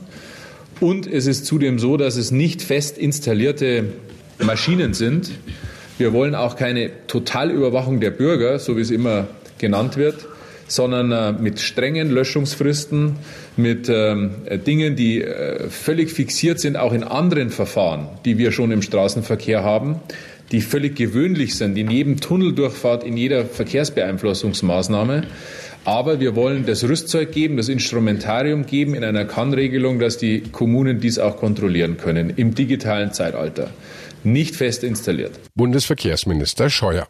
Und 0.81 1.07
es 1.07 1.27
ist 1.27 1.45
zudem 1.45 1.79
so, 1.79 1.97
dass 1.97 2.17
es 2.17 2.31
nicht 2.31 2.63
fest 2.63 2.97
installierte 2.97 3.85
Maschinen 4.43 4.95
sind. 4.95 5.31
Wir 5.99 6.15
wollen 6.15 6.35
auch 6.35 6.57
keine 6.57 6.91
Totalüberwachung 7.07 8.01
der 8.01 8.11
Bürger, 8.11 8.59
so 8.59 8.79
wie 8.79 8.81
es 8.81 8.91
immer 8.91 9.29
genannt 9.59 9.99
wird, 9.99 10.27
sondern 10.67 11.13
äh, 11.13 11.33
mit 11.33 11.61
strengen 11.61 12.11
Löschungsfristen, 12.11 13.17
mit 13.59 13.91
ähm, 13.91 14.37
Dingen, 14.67 14.97
die 14.97 15.23
äh, 15.23 15.69
völlig 15.69 16.11
fixiert 16.11 16.59
sind, 16.59 16.79
auch 16.79 16.95
in 16.95 17.05
anderen 17.05 17.51
Verfahren, 17.51 18.09
die 18.25 18.39
wir 18.39 18.51
schon 18.51 18.71
im 18.71 18.81
Straßenverkehr 18.81 19.63
haben 19.63 20.01
die 20.53 20.61
völlig 20.61 20.97
gewöhnlich 20.97 21.55
sind, 21.55 21.77
in 21.79 21.91
jedem 21.91 22.21
Tunneldurchfahrt, 22.21 23.05
in 23.05 23.17
jeder 23.17 23.45
Verkehrsbeeinflussungsmaßnahme. 23.45 25.25
Aber 25.85 26.21
wir 26.21 26.37
wollen 26.37 26.67
das 26.67 26.85
Rüstzeug 26.85 27.33
geben, 27.33 27.57
das 27.57 27.69
Instrumentarium 27.69 28.67
geben 28.67 28.95
in 28.95 29.03
einer 29.03 29.25
Kannregelung, 29.25 29.99
dass 29.99 30.19
die 30.19 30.41
Kommunen 30.41 31.01
dies 31.01 31.19
auch 31.19 31.39
kontrollieren 31.39 31.97
können 31.97 32.35
im 32.37 32.55
digitalen 32.55 33.13
Zeitalter. 33.13 33.71
Nicht 34.23 34.57
fest 34.57 34.85
installiert. 34.85 35.33
Bundesverkehrsminister 35.55 36.69
Scheuer. 36.69 37.07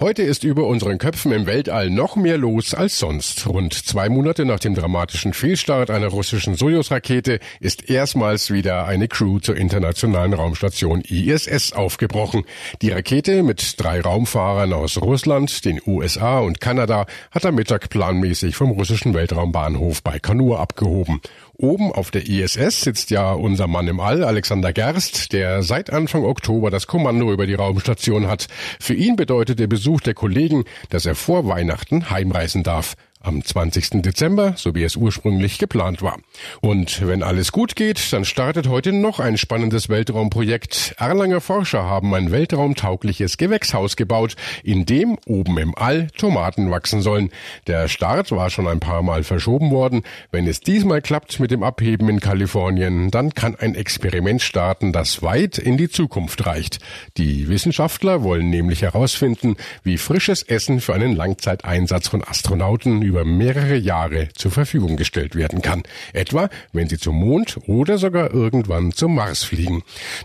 Heute 0.00 0.22
ist 0.22 0.44
über 0.44 0.68
unseren 0.68 0.98
Köpfen 0.98 1.32
im 1.32 1.46
Weltall 1.46 1.90
noch 1.90 2.14
mehr 2.14 2.38
los 2.38 2.72
als 2.72 3.00
sonst. 3.00 3.44
Rund 3.48 3.74
zwei 3.74 4.08
Monate 4.08 4.44
nach 4.44 4.60
dem 4.60 4.76
dramatischen 4.76 5.32
Fehlstart 5.32 5.90
einer 5.90 6.06
russischen 6.06 6.54
Sojus-Rakete 6.54 7.40
ist 7.58 7.90
erstmals 7.90 8.52
wieder 8.52 8.86
eine 8.86 9.08
Crew 9.08 9.40
zur 9.40 9.56
internationalen 9.56 10.34
Raumstation 10.34 11.00
ISS 11.00 11.72
aufgebrochen. 11.72 12.44
Die 12.80 12.92
Rakete 12.92 13.42
mit 13.42 13.74
drei 13.82 14.00
Raumfahrern 14.00 14.72
aus 14.72 15.02
Russland, 15.02 15.64
den 15.64 15.80
USA 15.84 16.38
und 16.38 16.60
Kanada 16.60 17.06
hat 17.32 17.44
am 17.44 17.56
Mittag 17.56 17.90
planmäßig 17.90 18.54
vom 18.54 18.70
russischen 18.70 19.14
Weltraumbahnhof 19.14 20.04
Baikonur 20.04 20.60
abgehoben. 20.60 21.20
Oben 21.60 21.90
auf 21.90 22.12
der 22.12 22.28
ISS 22.28 22.82
sitzt 22.82 23.10
ja 23.10 23.32
unser 23.32 23.66
Mann 23.66 23.88
im 23.88 23.98
All, 23.98 24.22
Alexander 24.22 24.72
Gerst, 24.72 25.32
der 25.32 25.64
seit 25.64 25.90
Anfang 25.92 26.22
Oktober 26.22 26.70
das 26.70 26.86
Kommando 26.86 27.32
über 27.32 27.48
die 27.48 27.54
Raumstation 27.54 28.28
hat. 28.28 28.46
Für 28.78 28.94
ihn 28.94 29.16
bedeutet 29.16 29.58
der 29.58 29.66
Besuch 29.66 30.00
der 30.00 30.14
Kollegen, 30.14 30.66
dass 30.88 31.04
er 31.04 31.16
vor 31.16 31.48
Weihnachten 31.48 32.10
heimreisen 32.10 32.62
darf 32.62 32.94
am 33.20 33.44
20. 33.44 34.02
Dezember, 34.02 34.54
so 34.56 34.74
wie 34.74 34.84
es 34.84 34.96
ursprünglich 34.96 35.58
geplant 35.58 36.02
war. 36.02 36.18
Und 36.60 37.06
wenn 37.06 37.22
alles 37.22 37.52
gut 37.52 37.76
geht, 37.76 38.12
dann 38.12 38.24
startet 38.24 38.68
heute 38.68 38.92
noch 38.92 39.18
ein 39.18 39.36
spannendes 39.36 39.88
Weltraumprojekt. 39.88 40.94
Erlanger 40.98 41.40
Forscher 41.40 41.84
haben 41.84 42.14
ein 42.14 42.30
weltraumtaugliches 42.30 43.36
Gewächshaus 43.36 43.96
gebaut, 43.96 44.36
in 44.62 44.86
dem 44.86 45.18
oben 45.26 45.58
im 45.58 45.76
All 45.76 46.08
Tomaten 46.16 46.70
wachsen 46.70 47.02
sollen. 47.02 47.30
Der 47.66 47.88
Start 47.88 48.30
war 48.30 48.50
schon 48.50 48.68
ein 48.68 48.80
paar 48.80 49.02
Mal 49.02 49.24
verschoben 49.24 49.70
worden. 49.70 50.02
Wenn 50.30 50.46
es 50.46 50.60
diesmal 50.60 51.02
klappt 51.02 51.40
mit 51.40 51.50
dem 51.50 51.62
Abheben 51.62 52.08
in 52.08 52.20
Kalifornien, 52.20 53.10
dann 53.10 53.34
kann 53.34 53.56
ein 53.56 53.74
Experiment 53.74 54.42
starten, 54.42 54.92
das 54.92 55.22
weit 55.22 55.58
in 55.58 55.76
die 55.76 55.88
Zukunft 55.88 56.46
reicht. 56.46 56.78
Die 57.16 57.48
Wissenschaftler 57.48 58.22
wollen 58.22 58.50
nämlich 58.50 58.82
herausfinden, 58.82 59.56
wie 59.82 59.98
frisches 59.98 60.42
Essen 60.42 60.80
für 60.80 60.94
einen 60.94 61.16
Langzeiteinsatz 61.16 62.08
von 62.08 62.22
Astronauten 62.22 63.02
über 63.08 63.24
mehrere 63.24 63.76
Jahre 63.76 64.28
zur 64.34 64.50
Verfügung 64.50 64.96
gestellt 64.96 65.34
werden 65.34 65.62
kann. 65.62 65.82
Etwa, 66.12 66.50
wenn 66.72 66.88
sie 66.88 66.98
zum 66.98 67.16
Mond 67.16 67.58
oder 67.66 67.96
sogar 67.96 68.32
irgendwann 68.32 68.92
zum 68.92 69.14
Mars 69.14 69.44
fliegen. 69.44 69.82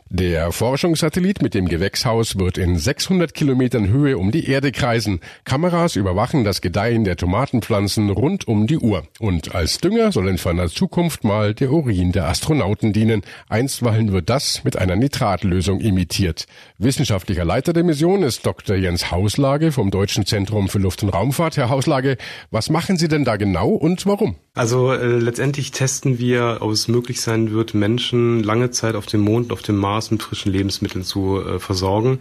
Der 0.10 0.52
Forschungssatellit 0.52 1.42
mit 1.42 1.54
dem 1.54 1.68
Gewächshaus 1.68 2.38
wird 2.38 2.58
in 2.58 2.78
600 2.78 3.34
Kilometern 3.34 3.88
Höhe 3.88 4.18
um 4.18 4.32
die 4.32 4.48
Erde 4.48 4.72
kreisen. 4.74 5.22
Kameras 5.46 5.96
überwachen 5.96 6.44
das 6.44 6.62
Gedeihen 6.62 7.06
der 7.06 7.16
Tomatenpflanzen 7.16 8.10
rund 8.10 8.48
um 8.48 8.68
die 8.68 8.78
Uhr. 8.78 9.08
Und 9.20 9.56
als 9.56 9.78
Dünger 9.78 10.12
soll 10.12 10.28
in 10.28 10.38
ferner 10.38 10.68
Zukunft 10.68 11.24
mal 11.24 11.54
der 11.54 11.72
Urin 11.72 12.12
der 12.12 12.28
Astronauten 12.28 12.92
dienen. 12.92 13.22
Einstweilen 13.48 14.12
wird 14.12 14.30
das 14.30 14.66
mit 14.66 14.78
einer 14.78 14.98
Nitratlösung 14.98 15.80
imitiert. 15.80 16.46
Wissenschaftlicher 16.78 17.46
Leiter 17.46 17.72
der 17.72 17.86
Mission 17.86 18.24
ist 18.24 18.46
Dr. 18.46 18.76
Jens 18.76 19.10
Hauslage 19.10 19.72
vom 19.72 19.90
Deutschen 19.90 20.26
Zentrum 20.26 20.68
für 20.68 20.80
Luft- 20.80 21.02
und 21.04 21.10
Raumfahrt. 21.10 21.56
Herr 21.56 21.70
Hauslage, 21.70 22.18
was 22.52 22.70
machen 22.74 22.98
Sie 22.98 23.08
denn 23.08 23.24
da 23.24 23.38
genau 23.38 23.70
und 23.70 24.06
warum? 24.06 24.36
Also 24.56 24.92
äh, 24.92 25.18
letztendlich 25.18 25.72
testen 25.72 26.20
wir, 26.20 26.58
ob 26.60 26.70
es 26.70 26.88
möglich 26.88 27.22
sein 27.22 27.50
wird, 27.50 27.74
Menschen 27.74 28.44
lange 28.44 28.70
Zeit 28.70 28.94
auf 28.94 29.08
dem 29.08 29.22
Mond 29.22 29.52
auf 29.52 29.64
dem 29.64 29.78
Mars 29.78 30.12
mit 30.12 30.22
frischen 30.22 30.52
Lebensmitteln 30.52 31.04
zu 31.04 31.42
äh, 31.42 31.58
versorgen, 31.58 32.20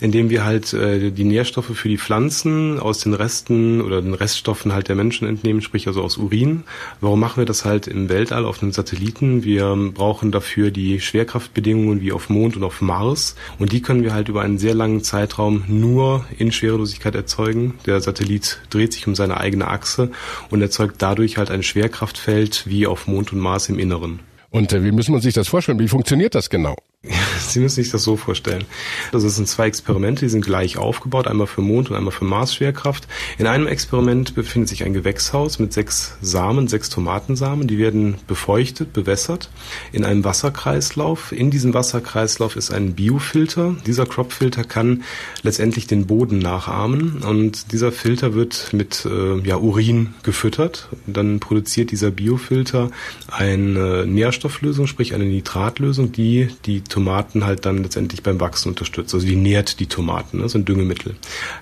indem 0.00 0.28
wir 0.28 0.44
halt 0.44 0.72
äh, 0.72 1.12
die 1.12 1.22
Nährstoffe 1.22 1.70
für 1.76 1.88
die 1.88 1.96
Pflanzen 1.96 2.80
aus 2.80 2.98
den 2.98 3.14
Resten 3.14 3.80
oder 3.80 4.02
den 4.02 4.14
Reststoffen 4.14 4.72
halt 4.72 4.88
der 4.88 4.96
Menschen 4.96 5.28
entnehmen, 5.28 5.60
sprich 5.60 5.86
also 5.86 6.02
aus 6.02 6.16
Urin. 6.16 6.64
Warum 7.00 7.20
machen 7.20 7.36
wir 7.42 7.46
das 7.46 7.64
halt 7.64 7.86
im 7.86 8.08
Weltall 8.08 8.44
auf 8.44 8.60
einem 8.60 8.72
Satelliten? 8.72 9.44
Wir 9.44 9.76
brauchen 9.94 10.32
dafür 10.32 10.72
die 10.72 11.00
Schwerkraftbedingungen 11.00 12.00
wie 12.00 12.10
auf 12.10 12.28
Mond 12.28 12.56
und 12.56 12.64
auf 12.64 12.80
Mars 12.80 13.36
und 13.60 13.70
die 13.70 13.82
können 13.82 14.02
wir 14.02 14.14
halt 14.14 14.28
über 14.28 14.42
einen 14.42 14.58
sehr 14.58 14.74
langen 14.74 15.04
Zeitraum 15.04 15.62
nur 15.68 16.24
in 16.38 16.50
Schwerelosigkeit 16.50 17.14
erzeugen. 17.14 17.74
Der 17.86 18.00
Satellit 18.00 18.58
dreht 18.68 18.92
sich 18.92 19.06
um 19.06 19.14
seine 19.14 19.36
eigene 19.36 19.68
Achse 19.68 20.10
und 20.50 20.60
erzeugt 20.60 20.96
dadurch 20.98 21.36
halt 21.38 21.52
ein 21.52 21.62
Schwerkraftfeld 21.68 22.64
wie 22.66 22.86
auf 22.86 23.06
Mond 23.06 23.32
und 23.32 23.38
Mars 23.38 23.68
im 23.68 23.78
Inneren. 23.78 24.20
Und 24.50 24.72
äh, 24.72 24.82
wie 24.82 24.92
muss 24.92 25.08
man 25.08 25.20
sich 25.20 25.34
das 25.34 25.48
vorstellen? 25.48 25.78
Wie 25.78 25.88
funktioniert 25.88 26.34
das 26.34 26.50
genau? 26.50 26.76
Sie 27.38 27.60
müssen 27.60 27.76
sich 27.76 27.92
das 27.92 28.02
so 28.02 28.16
vorstellen. 28.16 28.64
Es 29.12 29.22
sind 29.22 29.46
zwei 29.46 29.66
Experimente, 29.68 30.24
die 30.24 30.30
sind 30.30 30.44
gleich 30.44 30.78
aufgebaut, 30.78 31.28
einmal 31.28 31.46
für 31.46 31.60
Mond 31.60 31.90
und 31.90 31.96
einmal 31.96 32.10
für 32.10 32.24
Mars-Schwerkraft. 32.24 33.06
In 33.38 33.46
einem 33.46 33.68
Experiment 33.68 34.34
befindet 34.34 34.68
sich 34.68 34.82
ein 34.82 34.94
Gewächshaus 34.94 35.60
mit 35.60 35.72
sechs 35.72 36.16
Samen, 36.20 36.66
sechs 36.66 36.90
Tomatensamen, 36.90 37.68
die 37.68 37.78
werden 37.78 38.16
befeuchtet, 38.26 38.92
bewässert 38.92 39.48
in 39.92 40.04
einem 40.04 40.24
Wasserkreislauf. 40.24 41.30
In 41.30 41.52
diesem 41.52 41.72
Wasserkreislauf 41.72 42.56
ist 42.56 42.72
ein 42.72 42.94
Biofilter. 42.94 43.76
Dieser 43.86 44.04
Cropfilter 44.04 44.64
kann 44.64 45.04
letztendlich 45.42 45.86
den 45.86 46.06
Boden 46.06 46.38
nachahmen 46.38 47.22
und 47.22 47.70
dieser 47.70 47.92
Filter 47.92 48.34
wird 48.34 48.72
mit 48.72 49.04
äh, 49.04 49.38
ja, 49.46 49.56
Urin 49.56 50.14
gefüttert. 50.24 50.88
Dann 51.06 51.38
produziert 51.38 51.92
dieser 51.92 52.10
Biofilter 52.10 52.90
eine 53.28 54.04
Nährstofflösung, 54.04 54.88
sprich 54.88 55.14
eine 55.14 55.24
Nitratlösung, 55.24 56.10
die 56.10 56.48
die 56.66 56.82
Tomaten 56.88 57.44
halt 57.44 57.66
dann 57.66 57.82
letztendlich 57.82 58.22
beim 58.22 58.40
Wachsen 58.40 58.70
unterstützt. 58.70 59.14
Also 59.14 59.26
die 59.26 59.36
nährt 59.36 59.80
die 59.80 59.86
Tomaten, 59.86 60.38
ne, 60.38 60.48
so 60.48 60.58
ein 60.58 60.64
Düngemittel. 60.64 61.16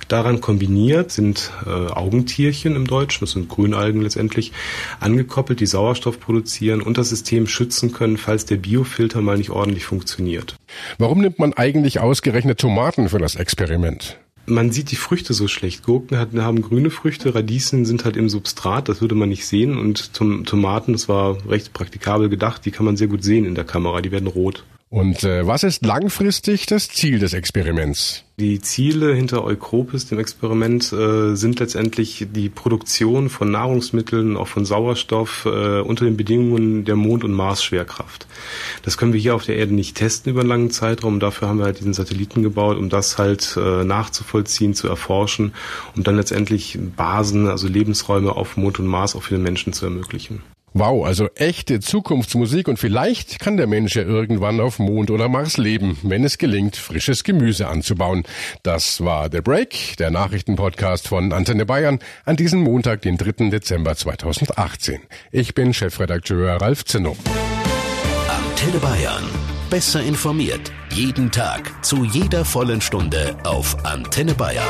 Daran 0.08 0.40
kombiniert 0.40 1.12
sind 1.12 1.50
äh, 1.66 1.70
Augentierchen 1.70 2.76
im 2.76 2.86
Deutschen, 2.86 3.20
das 3.20 3.32
sind 3.32 3.48
Grünalgen 3.48 4.02
letztendlich, 4.02 4.52
angekoppelt, 5.00 5.60
die 5.60 5.66
Sauerstoff 5.66 6.20
produzieren 6.20 6.80
und 6.80 6.98
das 6.98 7.10
System 7.10 7.46
schützen 7.46 7.92
können, 7.92 8.16
falls 8.16 8.46
der 8.46 8.56
Biofilter 8.56 9.20
mal 9.20 9.38
nicht 9.38 9.50
ordentlich 9.50 9.84
funktioniert. 9.84 10.56
Warum 10.98 11.20
nimmt 11.20 11.38
man 11.38 11.52
eigentlich 11.52 12.00
ausgerechnet 12.00 12.58
Tomaten 12.58 13.08
für 13.08 13.18
das 13.18 13.36
Experiment? 13.36 14.18
man 14.46 14.70
sieht 14.70 14.90
die 14.90 14.96
Früchte 14.96 15.34
so 15.34 15.48
schlecht. 15.48 15.84
Gurken 15.84 16.18
hat, 16.18 16.32
haben 16.34 16.62
grüne 16.62 16.90
Früchte, 16.90 17.34
Radieschen 17.34 17.84
sind 17.84 18.04
halt 18.04 18.16
im 18.16 18.28
Substrat, 18.28 18.88
das 18.88 19.00
würde 19.00 19.14
man 19.14 19.28
nicht 19.28 19.46
sehen. 19.46 19.76
Und 19.76 20.12
Tomaten, 20.14 20.92
das 20.92 21.08
war 21.08 21.38
recht 21.48 21.72
praktikabel 21.72 22.28
gedacht, 22.28 22.64
die 22.64 22.70
kann 22.70 22.86
man 22.86 22.96
sehr 22.96 23.08
gut 23.08 23.22
sehen 23.22 23.44
in 23.44 23.54
der 23.54 23.64
Kamera, 23.64 24.00
die 24.00 24.12
werden 24.12 24.28
rot. 24.28 24.64
Und 24.96 25.24
äh, 25.24 25.46
was 25.46 25.62
ist 25.62 25.84
langfristig 25.84 26.64
das 26.64 26.88
Ziel 26.88 27.18
des 27.18 27.34
Experiments? 27.34 28.24
Die 28.38 28.62
Ziele 28.62 29.14
hinter 29.14 29.44
Eukropis, 29.44 30.06
dem 30.06 30.18
Experiment, 30.18 30.90
äh, 30.90 31.34
sind 31.34 31.60
letztendlich 31.60 32.28
die 32.30 32.48
Produktion 32.48 33.28
von 33.28 33.50
Nahrungsmitteln, 33.50 34.38
auch 34.38 34.48
von 34.48 34.64
Sauerstoff 34.64 35.44
äh, 35.44 35.80
unter 35.80 36.06
den 36.06 36.16
Bedingungen 36.16 36.86
der 36.86 36.96
Mond- 36.96 37.24
und 37.24 37.34
Mars-Schwerkraft. 37.34 38.26
Das 38.84 38.96
können 38.96 39.12
wir 39.12 39.20
hier 39.20 39.34
auf 39.34 39.44
der 39.44 39.56
Erde 39.56 39.74
nicht 39.74 39.98
testen 39.98 40.32
über 40.32 40.40
einen 40.40 40.48
langen 40.48 40.70
Zeitraum. 40.70 41.20
Dafür 41.20 41.48
haben 41.48 41.58
wir 41.58 41.66
halt 41.66 41.78
diesen 41.78 41.92
Satelliten 41.92 42.42
gebaut, 42.42 42.78
um 42.78 42.88
das 42.88 43.18
halt 43.18 43.54
äh, 43.58 43.84
nachzuvollziehen, 43.84 44.72
zu 44.72 44.88
erforschen, 44.88 45.52
um 45.94 46.04
dann 46.04 46.16
letztendlich 46.16 46.78
Basen, 46.96 47.48
also 47.48 47.68
Lebensräume 47.68 48.34
auf 48.34 48.56
Mond 48.56 48.78
und 48.78 48.86
Mars 48.86 49.14
auch 49.14 49.24
für 49.24 49.34
den 49.34 49.42
Menschen 49.42 49.74
zu 49.74 49.84
ermöglichen. 49.84 50.40
Wow, 50.72 51.06
also 51.06 51.28
echte 51.36 51.80
Zukunftsmusik 51.80 52.68
und 52.68 52.78
vielleicht 52.78 53.40
kann 53.40 53.56
der 53.56 53.66
Mensch 53.66 53.96
ja 53.96 54.02
irgendwann 54.02 54.60
auf 54.60 54.78
Mond 54.78 55.10
oder 55.10 55.28
Mars 55.28 55.56
leben, 55.56 55.96
wenn 56.02 56.22
es 56.22 56.36
gelingt, 56.36 56.76
frisches 56.76 57.24
Gemüse 57.24 57.68
anzubauen. 57.68 58.24
Das 58.62 59.02
war 59.02 59.30
The 59.32 59.40
Break, 59.40 59.96
der 59.98 60.10
Nachrichtenpodcast 60.10 61.08
von 61.08 61.32
Antenne 61.32 61.64
Bayern 61.64 61.98
an 62.26 62.36
diesem 62.36 62.60
Montag, 62.60 63.00
den 63.02 63.16
3. 63.16 63.48
Dezember 63.48 63.96
2018. 63.96 65.00
Ich 65.32 65.54
bin 65.54 65.72
Chefredakteur 65.72 66.60
Ralf 66.60 66.84
Zinno. 66.84 67.16
Antenne 68.28 68.78
Bayern. 68.78 69.24
Besser 69.70 70.02
informiert. 70.02 70.72
Jeden 70.92 71.30
Tag. 71.30 71.84
Zu 71.84 72.04
jeder 72.04 72.44
vollen 72.44 72.80
Stunde 72.80 73.34
auf 73.44 73.84
Antenne 73.84 74.34
Bayern. 74.34 74.64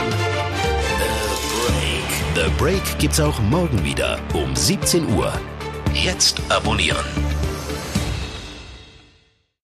The 2.36 2.44
Break. 2.44 2.46
The 2.46 2.50
Break 2.58 2.98
gibt's 2.98 3.18
auch 3.18 3.40
morgen 3.40 3.84
wieder 3.84 4.18
um 4.34 4.54
17 4.54 5.08
Uhr. 5.14 5.32
Jetzt 6.04 6.40
abonnieren. 6.50 7.25